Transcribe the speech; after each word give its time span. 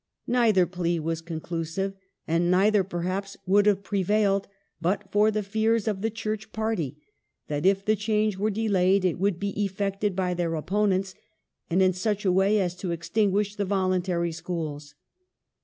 Neither 0.25 0.65
plea 0.65 0.99
was 0.99 1.21
conclusive, 1.21 1.93
and 2.27 2.49
neither 2.49 2.83
perhaps 2.83 3.37
would 3.45 3.67
have 3.67 3.83
pre 3.83 4.01
vailed 4.01 4.47
but 4.81 5.11
for 5.11 5.29
the 5.29 5.43
fears 5.43 5.87
of 5.87 6.01
the 6.01 6.09
Church 6.09 6.51
party 6.51 6.97
that 7.49 7.67
if 7.67 7.85
the 7.85 7.95
change 7.95 8.35
were 8.35 8.49
delayed 8.49 9.05
it 9.05 9.19
would 9.19 9.39
be 9.39 9.63
effected 9.63 10.15
by 10.15 10.33
their 10.33 10.55
opponents 10.55 11.13
and 11.69 11.83
in 11.83 11.93
such 11.93 12.25
a 12.25 12.31
way 12.31 12.59
as 12.59 12.73
to 12.77 12.89
extinguish 12.89 13.55
the 13.55 13.63
Voluntary 13.65 14.31
schools. 14.31 14.95